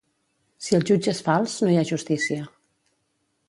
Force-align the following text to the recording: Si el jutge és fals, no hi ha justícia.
Si 0.67 0.77
el 0.77 0.85
jutge 0.91 1.11
és 1.13 1.21
fals, 1.29 1.59
no 1.67 1.71
hi 1.75 1.79
ha 1.83 1.87
justícia. 1.93 2.51